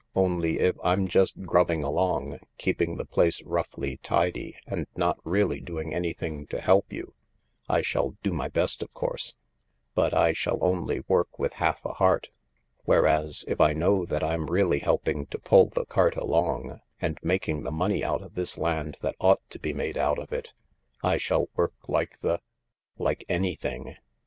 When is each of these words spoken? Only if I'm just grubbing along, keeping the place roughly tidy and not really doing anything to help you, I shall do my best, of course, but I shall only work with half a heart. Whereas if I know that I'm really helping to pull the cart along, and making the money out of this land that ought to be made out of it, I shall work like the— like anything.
Only 0.15 0.57
if 0.59 0.75
I'm 0.83 1.07
just 1.07 1.43
grubbing 1.43 1.83
along, 1.83 2.39
keeping 2.57 2.95
the 2.97 3.05
place 3.05 3.39
roughly 3.43 3.97
tidy 3.97 4.55
and 4.65 4.87
not 4.95 5.19
really 5.23 5.59
doing 5.61 5.93
anything 5.93 6.47
to 6.47 6.59
help 6.59 6.91
you, 6.91 7.13
I 7.69 7.83
shall 7.83 8.15
do 8.23 8.31
my 8.33 8.47
best, 8.47 8.81
of 8.81 8.91
course, 8.95 9.35
but 9.93 10.11
I 10.11 10.33
shall 10.33 10.57
only 10.63 11.01
work 11.07 11.37
with 11.37 11.53
half 11.53 11.85
a 11.85 11.93
heart. 11.93 12.29
Whereas 12.85 13.45
if 13.47 13.61
I 13.61 13.73
know 13.73 14.03
that 14.07 14.23
I'm 14.23 14.47
really 14.49 14.79
helping 14.79 15.27
to 15.27 15.37
pull 15.37 15.67
the 15.69 15.85
cart 15.85 16.15
along, 16.15 16.81
and 16.99 17.19
making 17.21 17.61
the 17.61 17.69
money 17.69 18.03
out 18.03 18.23
of 18.23 18.33
this 18.33 18.57
land 18.57 18.97
that 19.01 19.13
ought 19.19 19.47
to 19.51 19.59
be 19.59 19.71
made 19.71 19.99
out 19.99 20.17
of 20.17 20.33
it, 20.33 20.51
I 21.03 21.17
shall 21.17 21.47
work 21.53 21.75
like 21.87 22.21
the— 22.21 22.41
like 22.97 23.23
anything. 23.29 23.93